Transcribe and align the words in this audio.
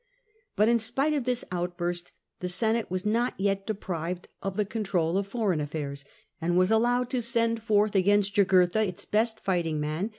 But 0.55 0.67
in 0.67 0.79
spite 0.79 1.13
of 1.13 1.25
this 1.25 1.45
outburst 1.51 2.11
the 2.39 2.49
Senate 2.49 2.89
was 2.89 3.05
not 3.05 3.39
yet 3.39 3.67
deprived 3.67 4.29
of 4.41 4.57
the 4.57 4.65
control 4.65 5.15
of 5.15 5.27
foreign 5.27 5.61
affairs, 5.61 6.03
and 6.41 6.57
was 6.57 6.71
allowed 6.71 7.11
to 7.11 7.21
send 7.21 7.61
forth 7.61 7.93
against 7.93 8.33
Jugurtha 8.33 8.83
its 8.83 9.05
best 9.05 9.39
fighting 9.41 9.79
man, 9.79 10.05
Q. 10.05 10.09